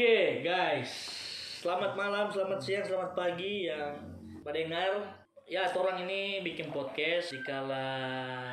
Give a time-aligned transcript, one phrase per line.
[0.00, 1.12] Oke guys,
[1.60, 3.92] selamat malam, selamat siang, selamat pagi yang
[4.40, 4.96] pada dengar.
[5.44, 7.84] Ya, orang ini bikin podcast dikala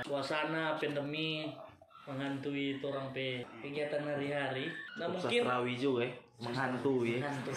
[0.03, 1.47] suasana pandemi
[2.03, 4.67] menghantui orang pe kegiatan hari-hari.
[4.99, 6.11] Nah mungkin Sastrawi juga ya
[6.43, 7.55] menghantui Menghantui.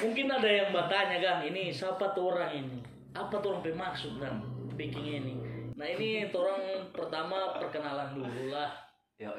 [0.08, 2.80] mungkin ada yang bertanya gang ini siapa tuh orang ini?
[3.12, 4.40] Apa tuh orang pe maksud dan
[4.80, 5.36] bikin ini?
[5.76, 8.72] Nah ini orang pertama perkenalan dulu lah.
[9.20, 9.36] yo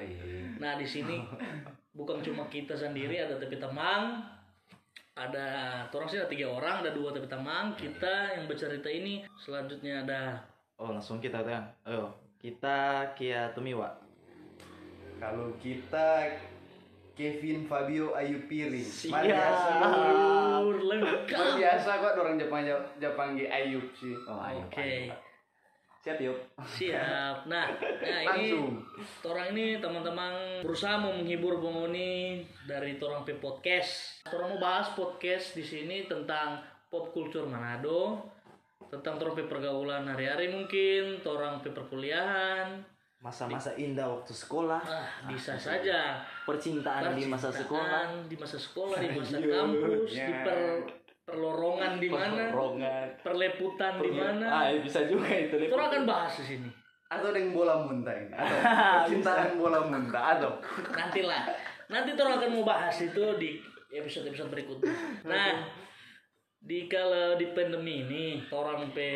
[0.61, 1.25] Nah di sini
[1.95, 4.19] bukan cuma kita sendiri ada tapi temang
[5.15, 5.47] ada
[5.95, 10.43] orang sih ada tiga orang ada dua tapi temang kita yang bercerita ini selanjutnya ada
[10.75, 12.11] oh langsung kita kan ayo
[12.43, 14.03] kita Kia Tumiwa
[15.15, 16.27] Kalau kita
[17.15, 18.83] Kevin Fabio Ayu Piri.
[18.83, 19.23] Siap.
[19.23, 19.71] biasa.
[20.67, 22.67] Lengkap biasa kok orang Jepang
[22.99, 24.11] Jepang ge Ayub sih.
[24.27, 24.91] oh oke
[26.05, 26.37] siap yuk.
[26.61, 27.49] Siap.
[27.49, 27.65] Nah,
[28.05, 28.77] nah ini Langsung.
[29.25, 34.21] orang ini teman-teman berusaha mau menghibur penghuni dari Torang P Podcast.
[34.29, 36.61] Torang mau bahas podcast di sini tentang
[36.93, 38.21] pop culture Manado,
[38.93, 42.85] tentang Torang P pergaulan hari-hari mungkin, Torang P perkuliahan,
[43.25, 44.85] masa-masa indah waktu sekolah.
[44.85, 46.21] Ah bisa saja.
[46.45, 48.13] Percintaan di masa sekolah.
[48.13, 50.45] Percintaan, di masa sekolah, di masa Ayo, kampus, di ya.
[50.45, 50.59] per
[51.25, 54.69] perlorongan di mana, Rongan perleputan di ah mana.
[54.77, 55.57] bisa juga itu.
[55.67, 56.69] Torang akan bahas di sini.
[57.09, 58.33] Atau dengan bola muntah ini.
[58.37, 60.37] Atau percintaan bola muntah.
[60.37, 60.51] Atau
[60.93, 61.43] nantilah
[61.89, 63.61] nanti orang akan mau bahas itu di
[63.93, 64.93] episode episode berikutnya
[65.25, 65.69] nah
[66.65, 69.09] di kalau di pandemi ini orang pe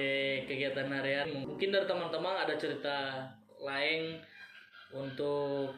[0.46, 3.26] kegiatan harian mungkin dari teman-teman ada cerita
[3.58, 4.22] lain
[4.94, 5.74] untuk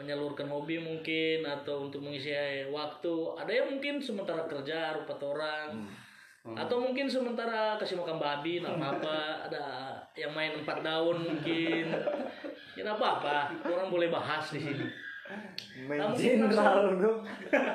[0.00, 2.32] menyalurkan hobi mungkin atau untuk mengisi
[2.72, 3.14] waktu.
[3.36, 5.84] Ada yang mungkin sementara kerja rupa orang
[6.40, 9.20] atau mungkin sementara kasih makan babi nggak apa-apa.
[9.46, 9.64] Ada
[10.16, 11.92] yang main empat daun mungkin.
[12.72, 13.52] Ya nggak apa-apa.
[13.68, 14.88] Orang boleh bahas di sini.
[15.84, 17.20] Main Kamu jenderal dong.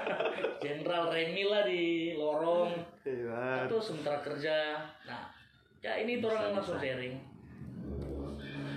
[0.66, 2.74] Jenderal Remi lah di lorong.
[3.06, 3.70] Iya.
[3.70, 4.82] atau sementara kerja.
[5.06, 5.30] Nah,
[5.78, 7.22] ya ini tuh orang langsung sharing.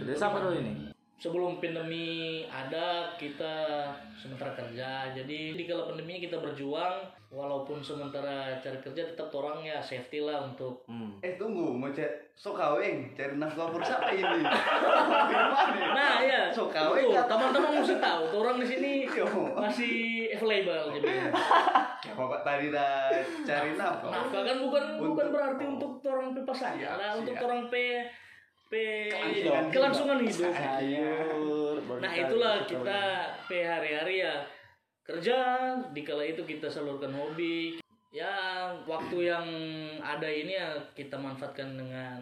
[0.04, 0.88] Udah siapa dulu ini
[1.18, 5.10] Sebelum pandemi ada kita sementara kerja.
[5.10, 10.48] Jadi di kala pandemi kita berjuang walaupun sementara cari kerja tetap orang ya safety lah
[10.48, 11.20] untuk hmm.
[11.20, 14.46] eh tunggu mau cari sok kaweng cari nafkah for siapa ini?
[15.98, 16.48] Nah, ya.
[16.54, 18.92] Sok kaweng Tuh, teman-teman mesti tahu orang di sini
[19.58, 19.96] masih
[20.38, 21.08] available jadi.
[21.98, 23.10] Ya, Bapak tadi dah
[23.42, 24.14] cari nafkah.
[24.14, 28.06] Nafkah kan bukan bukan berarti untuk orang pe pasangan Siap, lah, untuk orang pe
[28.68, 30.52] pe Kelangsungan kelangsungan hidup.
[30.52, 33.00] sayur baru Nah itulah kita
[33.48, 34.44] pe hari-hari ya.
[35.04, 35.36] Kerja
[35.92, 37.80] di kala itu kita salurkan hobi.
[38.12, 39.46] Ya waktu yang
[40.00, 42.20] ada ini ya kita manfaatkan dengan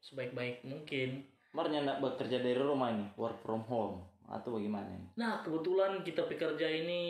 [0.00, 1.24] sebaik-baik mungkin.
[1.52, 6.66] Marnya nak bekerja dari rumah ini work from home atau bagaimana nah kebetulan kita pekerja
[6.66, 7.00] ini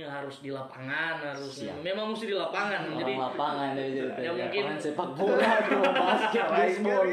[0.00, 1.80] harus di lapangan harus Siap.
[1.80, 2.92] memang mesti di lapangan.
[2.94, 5.80] Jadi orang lapangan dari cerita Ya, mungkin- sepak bola bro.
[6.04, 7.04] Basket baseball.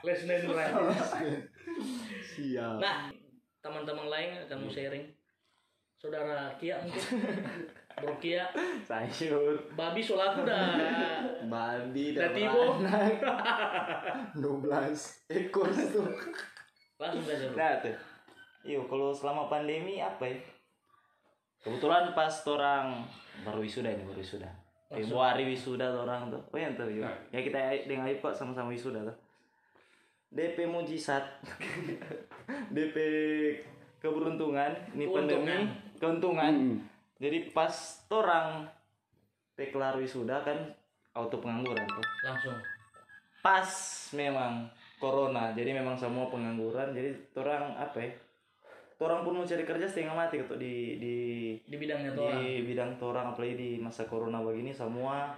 [0.00, 0.74] less than right.
[2.28, 2.78] siap.
[2.78, 3.10] Nah
[3.58, 5.06] teman-teman lain akan mau sharing?
[5.94, 7.02] Saudara Kia mungkin?
[7.98, 8.46] Bro Kia?
[8.80, 9.58] Sayur.
[9.74, 10.78] Babi solaku dah
[11.46, 12.62] babi Udah dan tibo.
[12.78, 13.18] anak
[14.38, 16.06] 12 ekor tuh
[16.98, 17.96] langsung saja bro nah tuh
[18.66, 20.36] Iyo, kalau selama pandemi apa ya?
[21.62, 23.06] Kebetulan pas orang
[23.46, 24.50] baru wisuda ini, baru wisuda.
[24.88, 26.42] Februari wisuda orang tuh.
[26.50, 27.06] Oh yang tuh, yuk.
[27.06, 27.16] Nah.
[27.30, 29.16] Ya kita dengan Ipok sama-sama wisuda tuh.
[30.28, 31.24] DP mujizat.
[32.76, 32.96] DP
[34.04, 36.52] keberuntungan, ini pandemi, keuntungan.
[36.52, 36.76] Hmm.
[37.18, 37.72] Jadi pas
[38.12, 38.68] orang
[39.58, 40.70] pe kelar wisuda kan
[41.16, 42.06] auto pengangguran tuh.
[42.22, 42.58] langsung
[43.42, 43.70] Pas
[44.14, 46.90] memang corona, jadi memang semua pengangguran.
[46.90, 48.10] Jadi orang apa ya?
[48.98, 51.16] Orang pun mau cari kerja setengah mati gitu di di
[51.60, 55.30] di bidangnya tuh orang di bidang torang apalagi di masa corona begini semua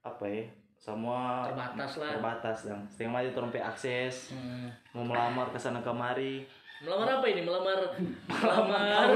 [0.00, 0.48] apa ya?
[0.74, 2.10] Semua terbatas lah.
[2.10, 4.72] terbatas dan setengah mati orang akses Hmm.
[4.90, 6.40] mau melamar ke sana kemari.
[6.80, 7.44] Melamar apa ini?
[7.44, 7.78] Melamar
[8.32, 9.08] melamar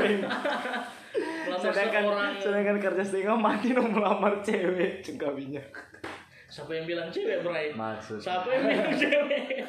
[1.49, 2.33] melamar seorang.
[2.37, 5.65] sedangkan kerja setengah mati mau melamar cewek cengkabinya
[6.55, 9.67] siapa yang bilang cewek Bray maksud siapa yang bilang cewek?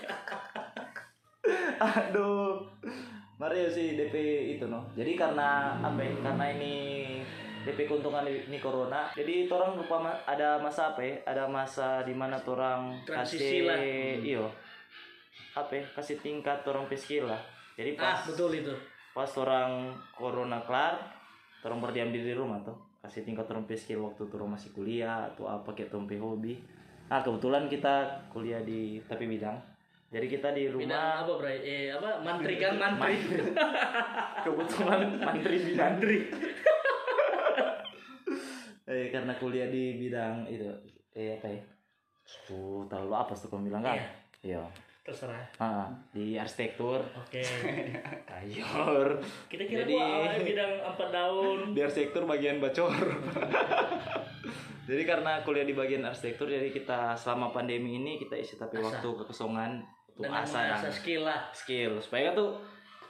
[1.81, 2.61] Aduh.
[3.35, 4.15] Mario sih DP
[4.55, 4.85] itu no.
[4.95, 6.13] Jadi karena apa ya?
[6.23, 6.73] Karena ini
[7.65, 9.97] DP keuntungan ini corona jadi orang lupa
[10.29, 11.15] ada masa apa ya?
[11.25, 13.79] Ada masa di mana orang Transisi kasih lah.
[14.21, 14.45] iyo.
[15.57, 15.83] Apa ya?
[15.89, 17.41] Kasih tingkat orang skill lah.
[17.75, 18.71] Jadi ah pas betul itu.
[19.15, 20.99] pas orang corona kelar
[21.63, 22.77] orang berdiam diri di rumah tuh.
[23.03, 26.55] Kasih tingkat orang skill waktu tuh masih kuliah atau apa kayak orang hobi
[27.05, 29.57] nah kebetulan kita kuliah di tapi bidang.
[30.09, 32.21] Jadi kita di bidang rumah apa bray eh apa?
[32.23, 32.77] Mantri kan?
[32.77, 33.15] Mantri.
[34.45, 35.93] Kebetulan mantri bidang.
[38.85, 40.69] Eh karena kuliah di bidang itu
[41.17, 41.57] eh apa ya?
[42.45, 43.97] Tuh terlalu apa tuh kamu bilang kan.
[44.45, 44.61] Iya.
[44.61, 44.63] iya.
[45.01, 45.41] Terserah.
[45.57, 47.01] Ah di arsitektur.
[47.17, 47.41] Oke.
[48.37, 49.17] Ayor.
[49.49, 51.59] Kita kira Jadi- gua bidang empat daun.
[51.73, 52.93] Di arsitektur bagian bacor
[54.85, 59.01] jadi karena kuliah di bagian arsitektur jadi kita selama pandemi ini kita isi tapi Asa.
[59.01, 59.71] waktu kekosongan
[60.15, 61.39] untuk asa yang skill lah.
[61.51, 61.99] skill.
[61.99, 62.55] Supaya tuh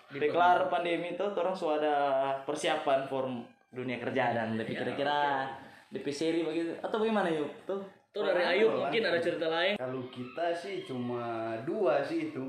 [0.06, 1.98] Di deklar pandemi itu orang sudah ada
[2.46, 3.42] persiapan form
[3.74, 5.50] dunia kerja dan tapi Ya, kira-kira
[5.90, 6.78] DP seri begitu.
[6.82, 7.82] Atau bagaimana yuk tuh.
[8.14, 9.76] Tuh dari Ayu mungkin ada cerita lain.
[9.76, 12.46] Kalau kita sih cuma dua sih itu.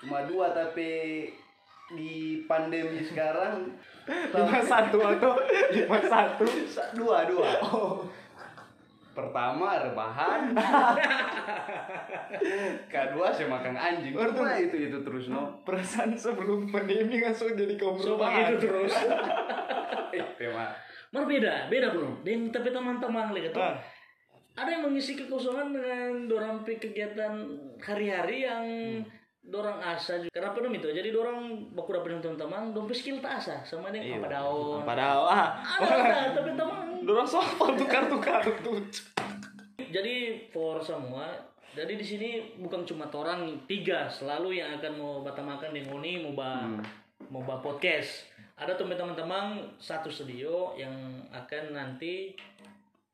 [0.00, 1.28] Cuma dua tapi
[1.92, 3.76] di pandemi sekarang
[4.10, 5.32] lima satu atau
[5.70, 7.50] lima satu Sa- dua dua.
[9.10, 10.54] Pertama rebahan.
[12.86, 14.14] Kedua saya makan anjing.
[14.14, 15.50] Cuma itu itu terus no.
[15.66, 18.94] perasaan sebelum pandemi langsung jadi kaum coba gitu terus
[20.10, 20.74] Eh, tema.
[21.14, 22.18] Mar beda, beda bro.
[22.26, 23.62] Dan tapi teman-teman lihat tuh.
[23.62, 23.78] Ah.
[24.58, 27.30] Ada yang mengisi kekosongan dengan dorang pi kegiatan
[27.78, 28.64] hari-hari yang
[29.40, 30.30] dorang asa juga.
[30.30, 30.86] Kenapa dong itu?
[30.86, 31.40] Jadi dorang
[31.72, 34.16] baku dapat teman-teman, dong pi skill tak asa sama Iya.
[34.16, 34.80] dengan apa daun.
[34.84, 37.02] padahal ah Ada, ada, tapi teman.
[37.02, 38.78] dorong soal tukar-tukar tuh
[39.94, 40.14] Jadi
[40.48, 41.26] for semua,
[41.70, 46.34] jadi di sini bukan cuma orang tiga selalu yang akan mau batamakan di Ngoni mau
[46.36, 46.62] ba
[47.26, 48.30] mau ba podcast.
[48.54, 50.92] Ada teman-teman satu studio yang
[51.32, 52.36] akan nanti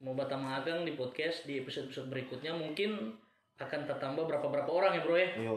[0.02, 3.14] mau batamakan di podcast di episode-episode berikutnya mungkin
[3.56, 5.29] akan tertambah berapa berapa orang ya bro ya.
[5.41, 5.53] yo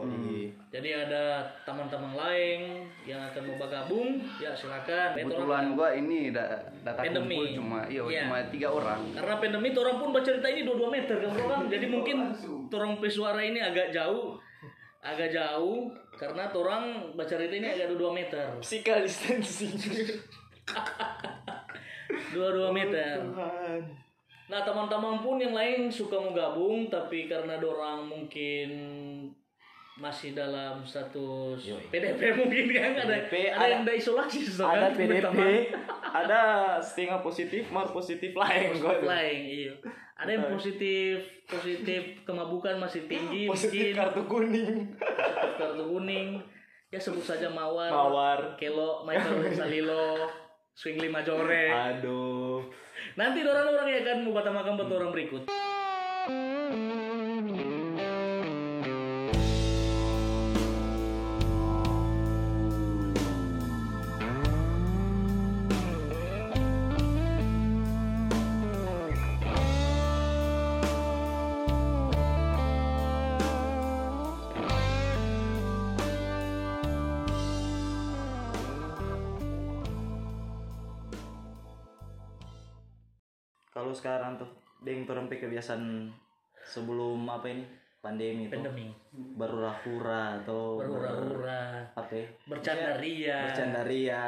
[0.72, 2.60] Jadi ada teman-teman lain
[3.04, 5.12] yang akan mau bergabung, ya silakan.
[5.12, 7.36] Kebetulan gua ini da- data Pandemi.
[7.36, 8.20] kumpul cuma iya Iya.
[8.24, 9.00] cuma tiga orang.
[9.12, 12.16] karena pandemi orang pun baca cerita ini 22 meter kan bro kan jadi mungkin
[12.70, 14.38] orang pesuara ini agak jauh
[15.00, 19.74] agak jauh karena orang baca cerita ini agak 22 meter physical distancing
[22.32, 23.18] 22 meter
[24.50, 28.68] nah teman-teman pun yang lain suka mau gabung tapi karena dorang mungkin
[29.94, 31.60] masih dalam status
[31.92, 32.90] PDP mungkin kan?
[32.98, 35.38] Ada PDP, ada, yang ada- ada isolasi ada kan, PDP
[36.02, 36.42] ada
[36.82, 39.06] setengah positif mar positif lain tuh.
[39.06, 39.74] lain iya.
[40.20, 44.74] Ada yang positif positif kemabukan masih tinggi positif mungkin kartu kuning.
[44.98, 46.28] Positif kartu kuning.
[46.90, 48.58] Ya sebut saja mawar mawar.
[48.58, 50.26] kelo Michael Salilo
[50.74, 51.70] swing lima jore.
[51.70, 52.66] Aduh
[53.18, 55.42] nanti orang-orang yang akan mau batamakan buat orang berikut
[83.80, 84.50] kalau sekarang tuh
[84.84, 86.12] deng turun kebiasaan
[86.60, 87.64] sebelum apa ini?
[88.00, 88.52] Pandemi itu.
[88.52, 88.92] Pandemi.
[89.12, 91.84] Berhura-hura atau berhura-hura.
[91.96, 92.26] apa ya?
[92.48, 94.24] bercanda ria bercanda ria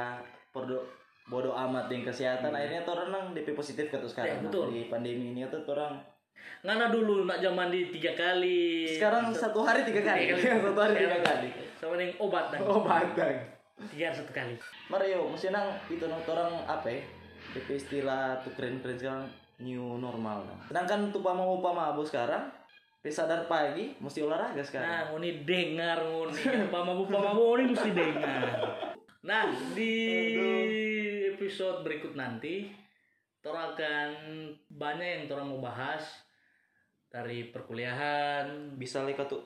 [0.52, 0.80] perdo
[1.28, 2.52] bodoh amat dengan kesehatan.
[2.52, 4.40] Akhirnya tuh orang DP positif ke tuh sekarang.
[4.40, 4.72] Ya, betul.
[4.72, 6.00] di pandemi ini tuh orang
[6.66, 8.88] ngana dulu nak zaman di tiga kali.
[8.88, 10.32] Sekarang satu hari tiga kali.
[10.32, 10.64] Tiga kali.
[10.68, 11.48] satu hari tiga kali.
[11.80, 13.36] Sama dengan obat dan oh batang
[13.88, 14.54] tiga hari satu kali.
[14.92, 17.00] Mario mesti nang itu nang orang apa ya?
[17.56, 19.24] DP istilah tuh keren-keren sekarang
[19.60, 20.58] new normal kan.
[20.70, 22.48] sedangkan tuh pama upama bos sekarang
[23.10, 26.38] sadar pagi mesti olahraga sekarang Nah, ngoni dengar ngoni.
[26.70, 28.46] Pamabu pamabu ngoni mesti dengar.
[29.26, 29.94] Nah, di
[31.34, 32.70] episode berikut nanti
[33.42, 34.10] Tora akan
[34.70, 36.06] banyak yang Tora mau bahas
[37.10, 39.42] dari perkuliahan, bisa leka tuh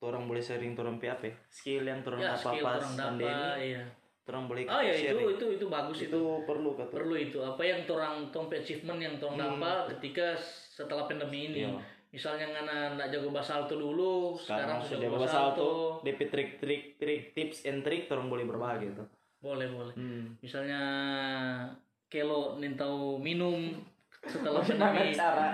[0.00, 3.84] orang boleh sharing orang PAP skill yang orang ya apa pas pandemi iya.
[4.30, 6.14] Tuh orang boleh Oh ya itu sharing itu itu bagus itu.
[6.14, 10.38] itu perlu kata Perlu itu apa yang orang tompe achievement yang orang dapat ketika
[10.70, 11.66] setelah pandemi ini.
[11.66, 11.74] Iya.
[12.10, 15.70] Misalnya ngana nggak jago bahasa alto dulu, sekarang, sekarang sudah jago bahasa alto.
[16.02, 19.06] DP trik trik trik tips and trick tuh orang boleh berbagi tuh
[19.40, 19.94] Boleh, boleh.
[19.98, 20.38] hmm.
[20.38, 20.80] misalnya
[22.06, 23.72] kelo nintau minum
[24.20, 25.48] setelah pandemi cara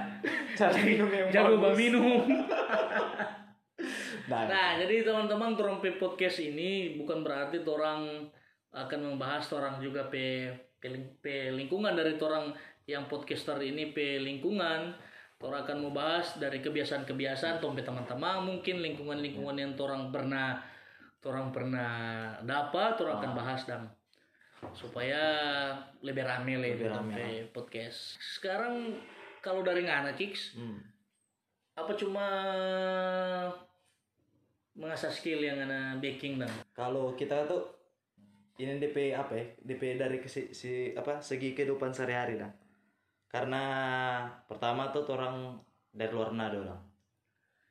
[0.59, 1.77] cara minum yang jago bagus.
[1.79, 2.19] minum
[4.27, 8.27] Dan, nah jadi teman-teman P podcast ini bukan berarti orang
[8.77, 10.85] akan membahas orang juga p, p,
[11.25, 12.53] p lingkungan dari orang
[12.85, 14.93] yang podcaster ini p lingkungan.
[15.37, 20.57] Orang akan membahas dari kebiasaan-kebiasaan tompe teman-teman mungkin lingkungan-lingkungan yang orang pernah
[21.27, 21.93] orang pernah
[22.41, 23.85] dapat orang akan bahas dan
[24.73, 25.21] supaya
[26.01, 28.17] lebih rame lah Lebih rame podcast.
[28.17, 28.97] Sekarang
[29.45, 30.81] kalau dari ngana Kiks hmm.
[31.77, 32.27] apa cuma
[34.77, 37.76] mengasah skill yang ana baking dan kalau kita tuh
[38.57, 42.53] ini DP apa ya DP dari si, si- apa segi kehidupan sehari-hari dah
[43.29, 43.63] karena
[44.49, 45.61] pertama tuh orang
[45.93, 46.81] dari luar nado orang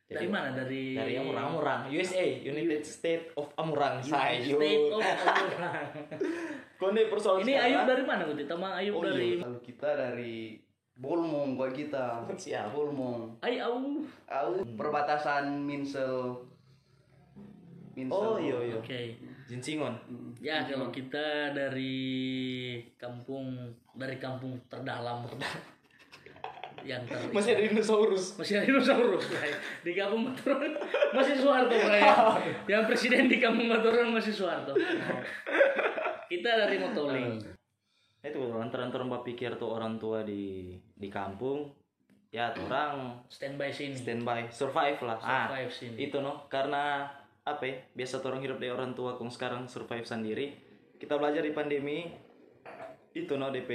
[0.06, 5.86] dari mana dari dari Amurang Amurang USA United States of Amurang saya State of Amurang.
[6.96, 8.46] nih persoalan ini Ayub dari mana Guti?
[8.46, 10.62] Tama Ayub Oh dari iya, kalau kita dari
[10.96, 12.24] Bolmong gua kita.
[12.24, 12.72] Siap.
[12.72, 13.36] Bolmong.
[13.44, 14.00] Ay au.
[14.32, 16.40] Aku perbatasan Minsel.
[18.00, 18.16] Minsel.
[18.16, 19.20] oh iya iya Oke.
[19.46, 19.94] Jinsingon.
[20.42, 21.96] Ya kalau kita dari
[22.98, 25.26] kampung dari kampung terdalam.
[26.86, 28.38] Yang ter masih ada dinosaurus.
[28.38, 29.26] Masih ada dinosaurus
[29.82, 30.78] di kampung Maturan
[31.18, 32.06] masih Soeharto Bray.
[32.72, 34.78] yang presiden di kampung Maturan masih Soeharto
[36.30, 37.56] kita dari Motoling
[38.26, 41.70] itu antara-antara mbak pikir tuh orang tua di di kampung.
[42.34, 43.94] Ya orang standby sini.
[43.96, 45.18] Standby survive lah.
[45.22, 46.10] Ah survive sini.
[46.10, 47.06] itu no karena
[47.46, 50.58] apa ya biasa orang hidup dari orang tua kong sekarang survive sendiri
[50.98, 52.10] kita belajar di pandemi
[53.16, 53.72] itu no DP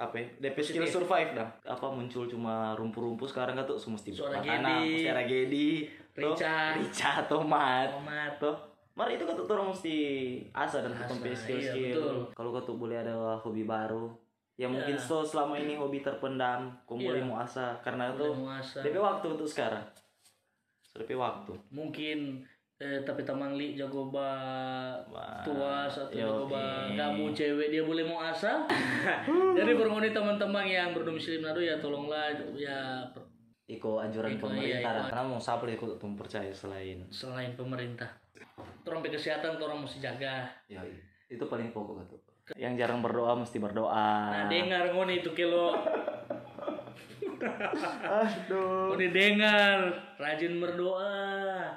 [0.00, 4.16] apa ya, DP skill survive dah apa muncul cuma rumput-rumput sekarang kan tuh semua mesti
[4.16, 5.68] makanan Gedi, mesti ada gedi
[6.16, 6.56] Rica.
[6.80, 8.56] rica tomat tomat tuh
[8.90, 9.96] Mari itu kata orang mesti
[10.52, 12.26] asa dan sampai skill iya, skill.
[12.36, 14.12] Kalau kata boleh ada hobi baru,
[14.60, 15.00] ya mungkin Ya.
[15.00, 17.08] so selama ini hobi terpendam, kau Iya.
[17.08, 18.28] boleh mau asa karena itu.
[18.82, 19.80] DP waktu untuk sekarang.
[20.92, 21.54] DP waktu.
[21.72, 22.44] mungkin
[22.80, 24.96] eh, tapi tamang li jago ba
[25.44, 26.96] tua satu yo, jago ba eh.
[26.96, 28.64] gabu cewek dia boleh mau asa
[29.58, 33.28] jadi bermoni teman-teman yang berdomisili Manado ya tolonglah ya per-
[33.70, 37.06] Iko anjuran Iko, pemerintah iya, karena mau sapel ikut tuh percaya selain.
[37.06, 38.10] selain pemerintah
[38.82, 40.82] orang kesehatan orang mesti jaga Ya,
[41.30, 42.18] itu paling pokok tuh.
[42.58, 44.10] Yang jarang berdoa mesti berdoa.
[44.26, 45.70] nah dengar ngoni itu kilo
[48.10, 48.98] Aduh.
[48.98, 49.78] dengar
[50.18, 51.70] rajin berdoa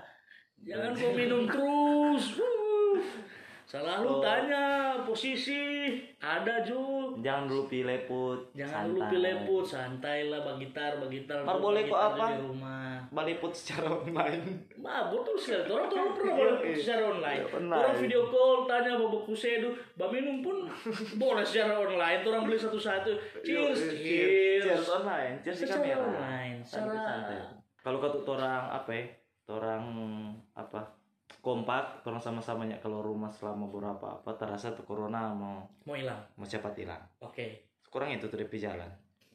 [0.64, 2.40] jangan kau minum terus
[3.68, 5.62] selalu tanya posisi
[6.22, 6.94] ada Ju
[7.24, 8.40] Jangan dulu pilih put.
[8.54, 11.42] Jangan dulu pilih put, santai lah bagitar, bagitar.
[11.42, 12.26] Mar, dulu, boleh kok apa?
[12.36, 13.00] Di rumah.
[13.14, 14.44] Balik put secara online.
[14.78, 15.72] Bah, betul sekali.
[15.72, 17.42] Orang tuh pernah boleh put secara online.
[17.42, 17.80] Iya, online.
[17.80, 20.58] Orang video call tanya babak kusedu, bah minum pun
[21.22, 22.20] boleh secara online.
[22.28, 23.12] Orang beli satu-satu.
[23.42, 24.64] Cheers, cheers.
[24.68, 25.34] Cheers online.
[25.42, 26.04] Cheers di Secara kamera.
[26.04, 27.50] online, secara-.
[27.84, 29.06] Kalau kata orang apa ya?
[29.46, 29.84] Orang
[30.54, 30.82] apa?
[31.40, 36.20] Kompak, orang sama-sama nya kalau rumah selama beberapa apa terasa tuh corona mau Mau hilang.
[36.36, 37.04] mau cepat hilang.
[37.20, 37.68] Oke.
[37.90, 38.88] Kurang itu tuh di jalan.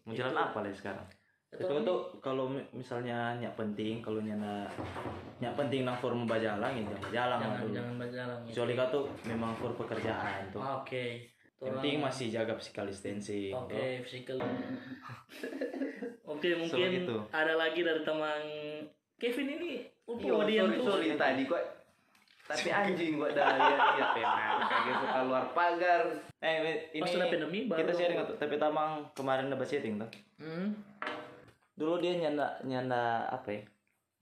[0.02, 1.04] Mau jalan Itu- apa lah sekarang?
[1.48, 4.68] Itu tuh kalau mi- misalnya nyak penting, kalau nyana
[5.38, 7.74] nyak penting nang for membajalang ya jangan jalan jangan dulu.
[7.74, 8.36] jangan berjalan.
[8.38, 8.48] gitu.
[8.54, 10.60] Kecuali kau tuh memang for pekerjaan tuh.
[10.60, 11.04] Oke.
[11.58, 13.52] Yang Orang- penting masih jaga physical distancing.
[13.52, 14.00] Oke, tuh.
[14.06, 14.36] physical.
[16.28, 17.16] Oke, mungkin gitu.
[17.30, 18.40] ada lagi dari teman
[19.18, 19.72] Kevin ini
[20.08, 21.78] Yo, dia sorry, sorry tadi kok
[22.48, 23.76] tapi anjing gua dah lihat
[24.16, 26.02] memang kagak suka luar pagar
[26.40, 28.36] Eh, ini Pas pandemi baru- kita sharing tuh.
[28.38, 30.06] Tapi tamang kemarin udah chatting tuh.
[30.38, 30.70] Hmm.
[31.74, 33.60] Dulu dia nyanda nyanda apa ya?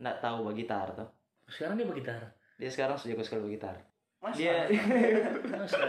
[0.01, 1.07] Nggak tahu bergitar tuh.
[1.47, 2.19] Sekarang dia bergitar.
[2.57, 3.77] Dia sekarang sudah sekali bergitar.
[4.19, 4.41] Masa?
[4.41, 4.65] Dia
[5.53, 5.87] Masa?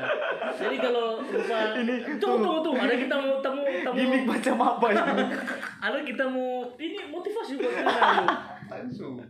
[0.60, 1.58] Jadi kalau lupa
[2.22, 3.98] tunggu tunggu tunggu ada kita mau tamu tamu
[4.28, 5.24] macam apa ini?
[5.88, 7.96] ada kita mau ini motivasi buat kita
[8.68, 9.24] langsung.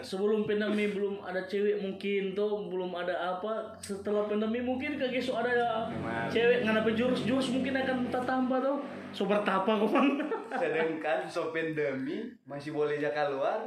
[0.00, 3.76] Sebelum pandemi belum ada cewek mungkin tuh belum ada apa.
[3.80, 5.88] Setelah pandemi mungkin kayak so ada
[6.28, 8.78] cewek ngana jurus jurus mungkin akan tambah tuh
[9.12, 10.20] so bertapa kawan
[10.52, 13.60] sedangkan so pandemi masih boleh jaga keluar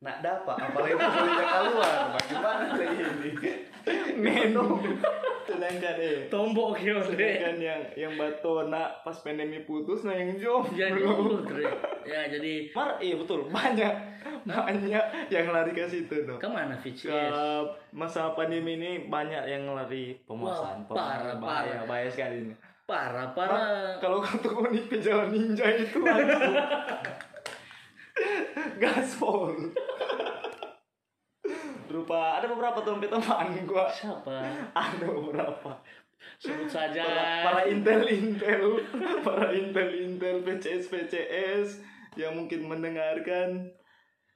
[0.00, 0.56] nak dapat.
[0.60, 3.30] Apalagi boleh jaga keluar bagaimana ini?
[4.20, 4.80] Minum.
[5.46, 6.28] Sedangkan eh.
[6.28, 10.74] Tombok kyo deh sedangkan yang yang batona pas pandemi putus nah yang jomblo.
[10.76, 10.92] ya
[11.48, 11.64] Dre.
[12.06, 13.94] Ya jadi Mar, iya betul banyak
[14.42, 16.38] banyak yang lari ke situ tuh.
[16.38, 17.30] ke mana Fitch Ke
[17.90, 21.42] masa pandemi ini banyak yang lari pemuasan, Wah, parah, bahaya,
[21.76, 21.82] parah.
[21.84, 22.54] bahaya sekali ini.
[22.84, 26.54] parah Mar, parah kalau kata nih jalan ninja itu langsung
[28.82, 29.50] gaspol.
[31.86, 33.86] Rupa ada beberapa tuh teman gua.
[33.88, 35.70] siapa Ada beberapa.
[36.36, 38.82] sebut saja Para, para intel intel,
[39.22, 41.68] para intel intel PCS PCS
[42.16, 43.70] yang mungkin mendengarkan.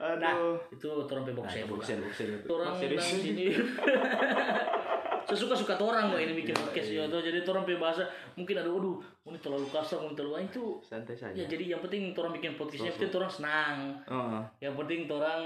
[0.00, 0.56] nah Aduh.
[0.72, 2.48] itu orang pebok saya bukan Buksen, buksen itu.
[2.48, 3.52] orang bilang sini
[5.28, 8.70] sesuka suka orang kok ini bikin podcast ya tuh jadi orang pe bahasa mungkin ada
[8.72, 8.96] waduh
[9.28, 11.36] ini terlalu kasar ini terlalu itu Santai saja.
[11.36, 13.76] ya jadi yang penting orang bikin podcastnya penting orang senang
[14.08, 14.40] Oh.
[14.58, 15.42] yang penting orang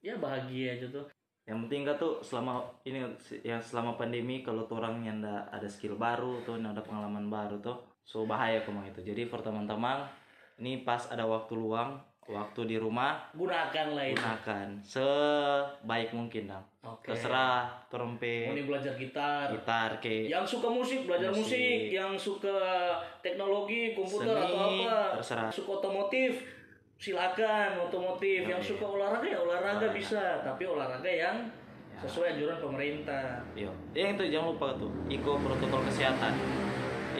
[0.00, 1.04] ya bahagia aja tuh
[1.44, 3.02] Yang penting kan tuh selama ini
[3.42, 7.74] ya selama pandemi kalau tuh orang nyanda ada skill baru tuh ada pengalaman baru tuh
[8.06, 9.02] so bahaya kemang itu.
[9.02, 10.06] Jadi for teman-teman
[10.60, 11.96] ini pas ada waktu luang
[12.30, 14.68] waktu di rumah gunakanlah itu gunakan.
[14.86, 17.10] Sebaik mungkin dong Oke.
[17.10, 19.50] terserah mau trompet ini belajar gitar.
[19.50, 20.30] Gitar ke.
[20.30, 21.78] Yang suka musik belajar musik, Musik.
[21.90, 22.58] yang suka
[23.18, 24.98] teknologi komputer Seni, atau apa.
[25.18, 25.50] terserah.
[25.50, 26.32] suka otomotif
[27.00, 28.44] silakan otomotif.
[28.46, 30.44] Yang suka olahraga ya olahraga bisa.
[30.44, 31.36] Tapi olahraga yang
[32.00, 33.40] sesuai anjuran pemerintah.
[33.56, 33.72] Yo.
[33.92, 36.32] Ya itu jangan lupa tuh, iko protokol kesehatan.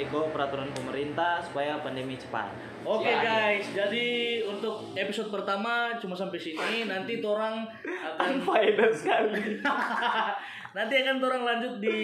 [0.00, 2.48] Iko peraturan pemerintah supaya pandemi cepat.
[2.80, 4.06] Oke Ya, guys, jadi
[4.48, 6.88] untuk episode pertama cuma sampai sini.
[6.88, 7.68] Nanti torang
[8.16, 9.60] akan Faedah sekali.
[10.76, 11.98] nanti akan torang lanjut di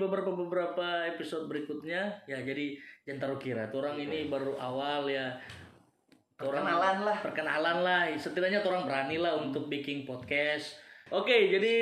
[0.00, 2.24] beberapa beberapa episode berikutnya.
[2.24, 5.36] Ya jadi jangan taruh kira, torang ini baru awal ya.
[6.40, 7.16] Torang- Perkenalan lah.
[7.20, 8.02] Perkenalan lah.
[8.16, 10.80] Setidaknya torang berani lah untuk bikin podcast.
[11.12, 11.74] Oke, jadi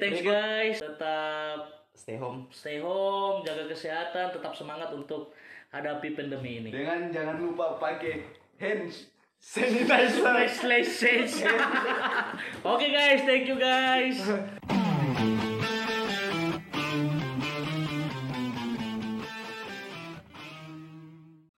[0.00, 0.80] thanks guys.
[0.80, 2.48] Tetap Stay home.
[2.48, 5.30] stay home, jaga kesehatan, tetap semangat untuk
[5.70, 6.70] hadapi pandemi ini.
[6.72, 8.24] Dengan jangan lupa pakai
[8.58, 10.20] hands Sanitizer.
[10.20, 11.34] Slash slash slash.
[12.60, 14.20] Oke guys, thank you guys.